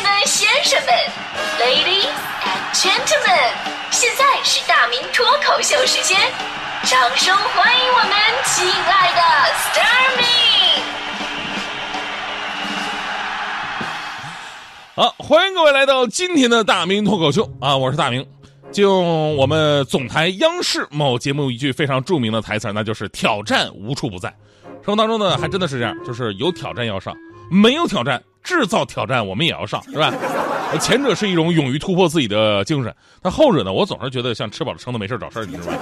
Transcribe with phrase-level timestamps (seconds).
[0.00, 0.94] 们、先生们
[1.60, 2.08] ，Ladies
[2.44, 3.52] and Gentlemen，
[3.90, 6.18] 现在是大明脱口秀时间，
[6.84, 8.12] 掌声欢迎我们
[8.46, 9.20] 亲爱的
[9.54, 10.24] s t a r m y
[14.96, 17.76] 好，欢迎各位来到今天的大明脱口秀啊！
[17.76, 18.26] 我是大明，
[18.72, 24.28] 就用我们总台央视某节目一句非常著名的台词，那就是“挑战无处不在”。
[24.84, 27.14] 生活当中呢，还真的是这样，就是有挑战要上，
[27.50, 30.12] 没有挑战制造挑战我们也要上，是吧？
[30.80, 35.78] 前者是一种勇于突破自己的精神，但后者呢，我总是觉得像吃饱了撑的没事找事儿，你知道吧？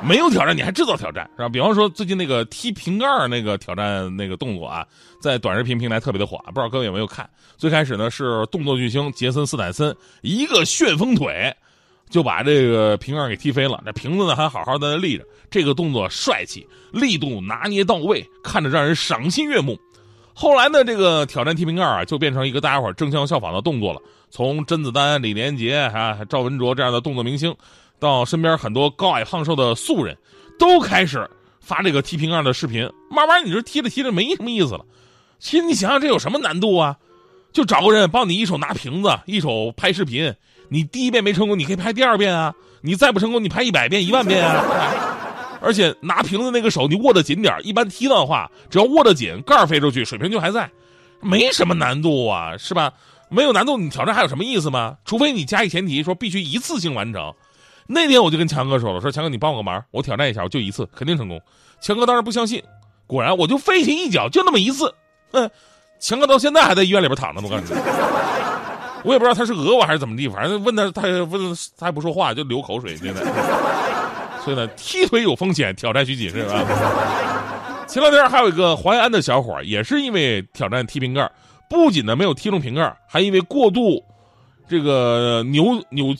[0.00, 1.48] 没有挑战，你还制造挑战，是吧？
[1.48, 4.86] 比方说最近那个踢瓶盖那个挑战那个动作啊，
[5.20, 7.28] 在短视频平台特别的火，不知道各位有没有看？
[7.56, 11.52] 最开始呢是动作巨星杰森斯坦森一个旋风腿，
[12.08, 19.76] 就把这个瓶盖给踢飞了，这瓶子呢还好好的立着，这个动作帅气，力度拿捏到位，看着让人赏心悦目。
[20.40, 24.00] 后来呢，这个挑战踢瓶盖啊，就变成一个大家伙争相效仿的动作了。
[24.30, 27.52] 从甄子丹、李连杰啊、赵文卓这样的动作明星，
[27.98, 30.16] 到身边很多高矮胖瘦的素人，
[30.56, 31.28] 都开始
[31.60, 32.88] 发这个踢瓶盖的视频。
[33.10, 34.84] 慢慢，你这踢着踢着没什么意思了。
[35.40, 36.94] 其实你想想，这有什么难度啊？
[37.52, 40.32] 就找个人帮你一手拿瓶子，一手拍视频。
[40.68, 42.54] 你第一遍没成功，你可以拍第二遍啊。
[42.82, 45.07] 你再不成功，你拍一百遍、一万遍啊。
[45.60, 50.70] 而且拿瓶子那个手，你握得紧点一般踢的话，只要握得紧，盖儿飞出去，水平就还在，
[51.20, 52.92] 没什么难度啊，是吧？
[53.28, 54.96] 没有难度，你挑战还有什么意思吗？
[55.04, 57.34] 除非你加一前提，说必须一次性完成。
[57.86, 61.40] 那天我就跟强哥说了，说强哥你帮我个忙，我挑战一下，我就一次，肯定成功。
[61.80, 62.62] 强哥当时不相信，
[63.06, 64.94] 果然我就飞起一脚，就那么一次，
[65.32, 65.50] 嗯，
[65.98, 67.80] 强哥到现在还在医院里边躺着呢，我告诉你。
[69.04, 73.20] 我也不知道他是讹我还是怎么地，反正问他，他问他还不说话，就流口水，现在。
[74.44, 76.64] 所以呢，踢腿有风险，挑战需谨慎啊。
[77.88, 81.30] 前两天还有一个淮安的小伙，也是因为挑战踢瓶盖，
[81.70, 84.02] 不仅呢没有踢中瓶盖，还因为过度
[84.68, 86.14] 这个扭扭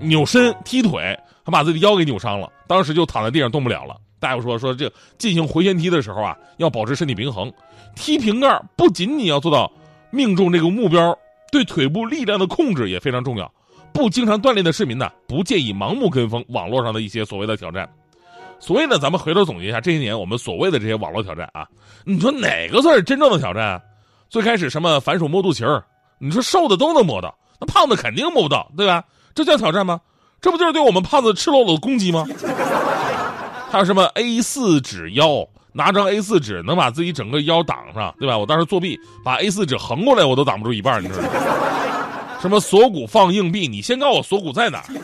[0.00, 2.50] 扭身踢腿，还把自己的腰给扭伤了。
[2.66, 3.96] 当时就躺在地上动不了了。
[4.18, 7.50] 大夫说说这进行回旋踢的时候啊，要保持身体平衡。
[7.96, 9.72] 踢瓶盖不仅仅要做到
[10.10, 11.18] 命中这个目标，
[11.50, 13.50] 对腿部力量的控制也非常重要。
[13.92, 17.88] 不经常锻炼的市民呢，不建议盲目跟风网络上的一些所谓的挑战。
[18.58, 21.66] 所以呢，咱们回头总结一下这些年我们所谓的这些网络挑战啊，
[22.04, 23.80] 你说哪个算是真正的挑战？
[24.28, 25.82] 最开始什么反手摸肚脐儿，
[26.18, 29.02] 你说瘦的都能摸到，那胖子肯定摸不到，对吧？
[29.34, 30.00] 这叫挑战吗？
[30.40, 32.26] 这不就是对我们胖子赤裸裸的攻击吗？
[33.70, 38.36] 还有什么 A 四纸腰，拿张 A 四纸能把自己整个腰挡上，对吧？
[38.36, 41.28] 我当时作弊，把 A 四纸横过来，我都挡不住一半，你知道吗？
[42.40, 43.68] 什么锁骨放硬币？
[43.68, 44.84] 你先告诉我锁骨在哪儿？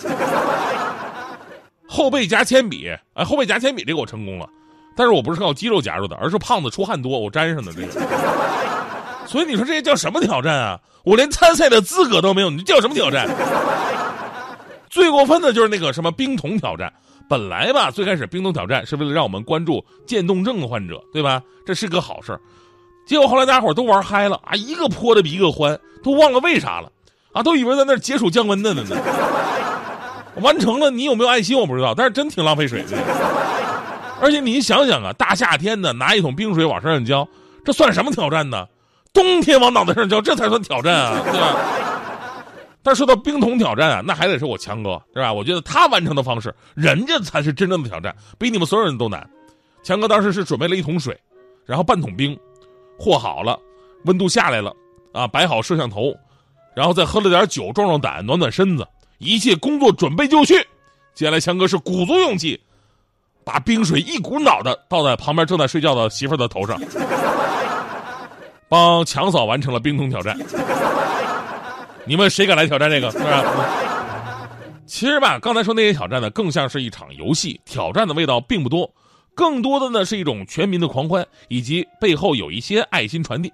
[1.86, 4.48] 后背夹铅笔，哎，后背夹铅笔这个我成功了，
[4.97, 7.88] 但是我不是靠肌肉夹住的，而是胖子出汗多，我粘上的这个。
[9.26, 10.80] 所以你说这些叫什么挑战啊？
[11.04, 13.28] 我连参赛的资格都没有，你叫什么挑战？
[14.88, 16.92] 最过分的就是那个什么冰桶挑战，
[17.28, 21.42] 本来吧，最开始冰桶挑战是为了让我们关注渐冻症患者，对吧？
[21.66, 22.38] 这是个好事
[23.06, 26.91] 结果后来大家伙都玩嗨了啊，一个泼的比一个欢，都忘了为啥了。
[27.36, 28.97] 啊，都以为在那解暑降温的呢呢，
[30.41, 32.97] 完成了，你有没有爱心我不知道，但是真挺浪费水的。
[34.22, 37.28] 而且你想想啊，大夏天的拿一桶冰水往身上浇，
[37.62, 38.66] 这算什么挑战呢？
[39.12, 41.56] 冬天往脑袋上浇，这才算挑战啊，对吧？
[42.82, 45.30] 但说到冰桶挑战啊，那还得是我强哥，是吧？
[45.30, 49.28] 我觉得他完成的方式，人家才是真正的挑战，比你们所有人都难。
[49.82, 51.14] 强哥当时是准备了一桶水，
[51.66, 52.34] 然后半桶冰，
[52.98, 53.58] 和好了，
[54.06, 54.72] 温度下来了，
[55.12, 56.14] 啊，摆好摄像头。
[56.76, 60.54] 然后再喝了点酒壮壮胆暖暖身子，一切工作准备就绪。
[61.14, 62.60] 接下来强哥是鼓足勇气，
[63.42, 66.78] 把冰水一股脑的倒在旁边正在睡觉的媳妇的头上，
[68.69, 70.38] 帮强嫂完成了冰桶挑战。
[72.04, 73.10] 你们谁敢来挑战这个？
[73.10, 73.43] 是吧？
[74.84, 78.93] 其实吧，刚才说那些挑战呢，更像是一场游戏，挑战的味道并不多，
[79.34, 83.50] 更多的呢是一种全民的狂欢，以及背后有一些爱心传递。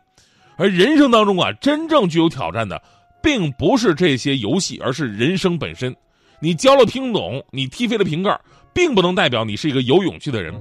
[0.56, 2.82] 而人生当中啊，真正具有挑战的。
[3.22, 5.94] 并不是这些游戏，而是人生本身。
[6.40, 8.38] 你交了听懂，你踢飞了瓶盖，
[8.74, 10.52] 并不能代表你是一个有勇气的人。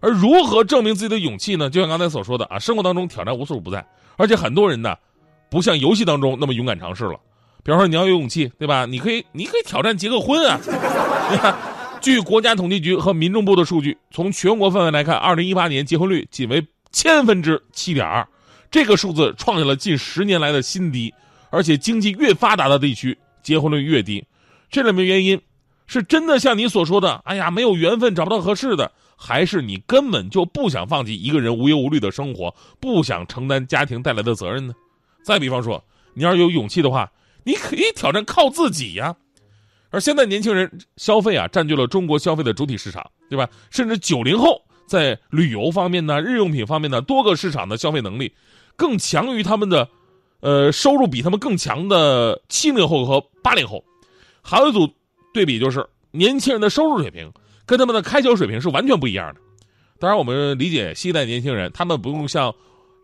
[0.00, 1.70] 而如何证明自己的勇气呢？
[1.70, 3.86] 就像刚才所说的啊，生活当中挑战无处不在，
[4.16, 4.96] 而且很多人呢，
[5.50, 7.20] 不像游戏当中那么勇敢尝试了。
[7.62, 8.86] 比方说，你要有勇气，对吧？
[8.86, 10.58] 你可以，你可以挑战结个婚啊。
[11.30, 11.54] 你看，
[12.00, 18.26] 据国家统计局和民政部的数据，从全国范围来看，二零一八年结婚率仅为千分之七点二，
[18.70, 21.14] 这个数字创下了近十年来的新低。
[21.52, 24.24] 而且经济越发达的地区，结婚率越低，
[24.70, 25.38] 这里面原因，
[25.86, 34.72] 是真的像你所说的，哎呀，没有缘分，找不到合适的，还是你根本就不想放弃一个人无忧无虑的生活，不想承担家庭带来的责任呢？
[35.22, 35.84] 再比方说，
[36.14, 37.12] 你要是有勇气的话，
[37.44, 39.14] 你可以挑战靠自己呀。
[39.90, 43.46] 而现在年轻人消费啊，占据了中国消费的主体市场，对吧？
[43.70, 48.32] 甚至九零后在旅游方面呢、日用品方面呢，多个市场的消费能力
[48.74, 49.86] 更强于他们的，
[50.42, 53.82] 呃，收入比他们更强的七零后和八零后。
[54.42, 54.88] 还有一组
[55.32, 57.32] 对比就是，年轻人的收入水平
[57.64, 59.40] 跟他们的开销水平是完全不一样的。
[60.00, 62.52] 当然，我们理解新一代年轻人，他们不用像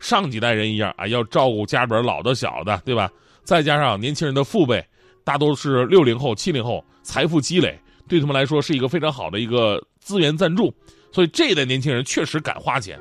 [0.00, 3.08] 上几代人一样啊，要照顾家里边老的小的，对吧？
[3.44, 4.85] 再加上年轻人的父辈。
[5.23, 10.75] 大多是六零后、七零后，财富积累对他们来说是一个非常好的一个资源赞助，
[11.12, 12.99] 所以这一代年轻人确实敢花钱。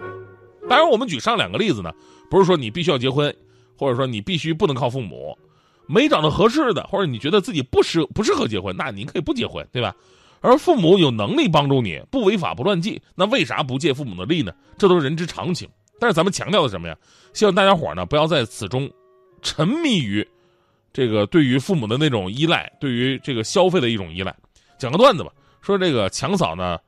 [0.69, 1.91] 当然，我们举上两个例子呢，
[2.29, 3.33] 不是说你必须要结婚，
[3.77, 5.37] 或者说你必须不能靠父母，
[5.85, 9.95] 没找到合适的，或者你觉得自己不适不适合结婚，那您可以不结婚，对吧？
[10.41, 14.53] 而父母有能力帮助你，不违法不乱纪，那为啥不借父母的力呢？
[14.77, 15.67] 这都是人之常情。
[15.99, 16.95] 但是咱们强调的什么呀？
[17.33, 18.89] 希望大家伙呢不要在此中
[19.41, 20.27] 沉迷于。
[20.93, 24.35] 这个对于父母的那种依赖，对于这个消费的一种依赖，
[24.79, 25.31] 讲个段子吧。
[25.61, 26.79] 说这个强嫂呢，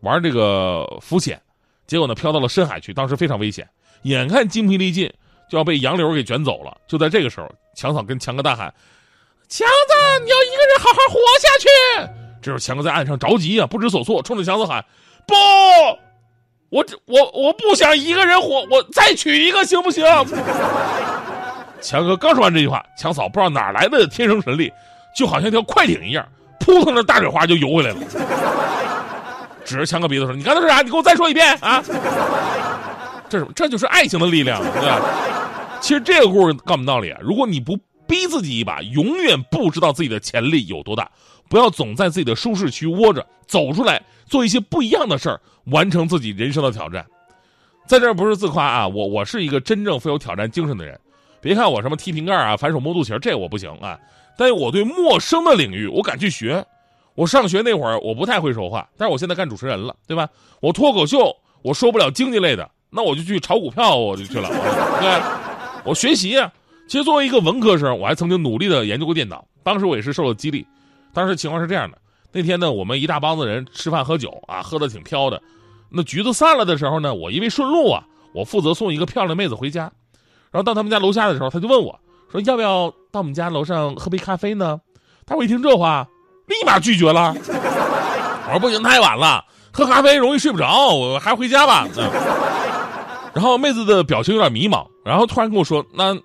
[0.00, 1.40] 玩这个浮潜，
[1.86, 3.68] 结果呢飘到了深海去，当时非常危险，
[4.02, 5.12] 眼看精疲力尽
[5.50, 6.74] 就要被洋流给卷走了。
[6.86, 8.72] 就在这个时候，强嫂跟强哥大喊
[9.48, 11.68] ：“强子，你要一个人好好活下去。”
[12.40, 14.82] 这时候强哥在岸上着急啊，不知所措，冲着强子喊
[15.26, 15.34] ：“不，
[16.70, 20.04] 我我我不想一个人活，我再娶一个行不行？”
[21.82, 24.72] 强哥刚说完这句话，强嫂不知道哪来的天生神力，
[25.16, 26.26] 就好像一条快艇一样，
[26.60, 27.96] 扑腾着大水花就游回来了。
[29.64, 30.80] 指着强哥鼻子说：“你刚才说啥？
[30.82, 31.82] 你给我再说一遍啊！”
[33.28, 35.00] 这是这就是爱情的力量，对吧？
[35.80, 41.10] 其实这个故事告诉我们道理啊：如果你不逼自己一把，永远不知道自己的潜力有多大。
[41.48, 47.04] 不要总在自己的舒适区窝着，走出来做一些不一样的事儿，完成自己人生的挑战。
[47.86, 50.98] 在这儿不是自夸啊，我我是一个真正富有挑战精神的人。
[51.40, 53.98] 别看我什么踢瓶盖啊、反手摸肚脐这我不行啊。
[54.38, 56.64] 但是我对陌生的领域，我敢去学。
[57.14, 60.28] 我上学那会儿，我不太会说话，但是我现在干主持人了，对吧？
[60.60, 64.48] 我脱口秀，我说不了经济类的，那我就去炒股票，我就去了。
[65.00, 65.20] 对，
[65.84, 66.50] 我学习啊。
[66.88, 69.44] 其实作为一个文科生，我还曾经努力的研究过电脑。
[69.62, 70.66] 当时我也是受了激励。
[71.14, 71.96] 当时情况是这样的：
[72.32, 75.40] 那天呢，我们一大帮子人吃饭喝酒啊，喝的挺飘的。
[75.88, 78.02] 那局子散了的时候呢，我因为顺路啊，
[78.34, 79.82] 我负责送一个漂亮妹子回家。
[80.50, 81.96] 然后到他们家楼下的时候，他就问我
[82.32, 84.80] 说：“要不要到我们家楼上喝杯咖啡呢？”
[85.24, 86.08] 但我一听这话，
[86.46, 87.32] 立马拒绝了。
[87.38, 91.86] 我说：“不行，太晚了，喝咖啡容易睡不着，我还回家吧。”
[93.32, 96.16] 然后妹子的表情有点迷茫，然后突然跟我说：“那，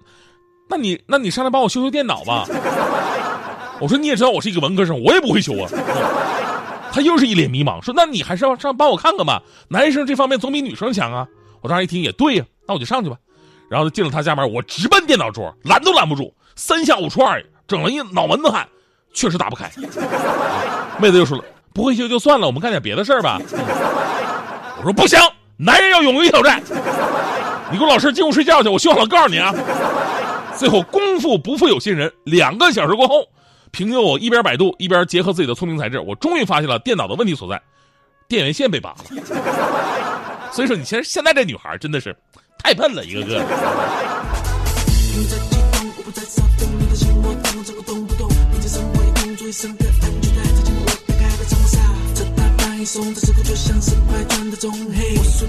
[0.67, 2.45] 那你，那你上来帮我修修电脑吧。”
[3.79, 5.69] 我说：“你也知道我是一个文科生，我也不会修啊。”
[6.91, 11.27] 他又是一脸迷茫，说：“那你还是要上帮我看看吧，男生这方面总比女生强啊。”
[11.61, 13.17] 我当时一听也对呀，那我就上去吧。
[13.69, 18.67] 然后进了他家门，我直奔电脑桌，拦都拦不住，三下五除二整了一脑门子汗，
[19.13, 19.69] 确实打不开。
[20.99, 21.43] 妹子又说了，
[21.73, 23.41] 不会修就算了，我们干点别的事儿吧。
[24.77, 25.19] 我说不行，
[25.57, 26.61] 男人要勇于挑战。
[27.71, 29.53] 你给我老实进屋睡觉去，我修好了告诉你啊。
[30.57, 33.27] 最后功夫不负有心人，两个小时过后，
[33.71, 37.61] 凭借我一边百度一边结合自己的聪明才智，我终于发现了电脑的问题所在，
[38.27, 38.97] 电源线被拔了。
[40.51, 42.15] 所以说，你其实现在这女孩真的是。
[42.57, 43.45] 太笨了，一个个。
[52.85, 55.17] 松的时候就像是快转的钟嘿。
[55.17, 55.47] 我说